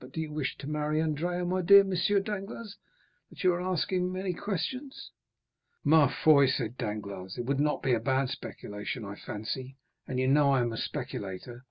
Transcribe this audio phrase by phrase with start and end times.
[0.00, 1.92] But do you wish to marry Andrea, my dear M.
[2.22, 2.78] Danglars,
[3.28, 5.10] that you are asking so many questions?"
[5.84, 9.76] "Ma foi," said Danglars, "it would not be a bad speculation, I fancy,
[10.08, 11.66] and you know I am a speculator."